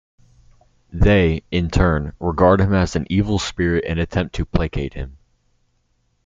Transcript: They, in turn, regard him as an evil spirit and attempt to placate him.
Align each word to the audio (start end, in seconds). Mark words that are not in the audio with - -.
They, 0.91 1.43
in 1.51 1.69
turn, 1.69 2.13
regard 2.19 2.59
him 2.59 2.73
as 2.73 2.95
an 2.95 3.05
evil 3.11 3.37
spirit 3.37 3.85
and 3.87 3.99
attempt 3.99 4.33
to 4.33 4.45
placate 4.45 4.95
him. 4.95 5.17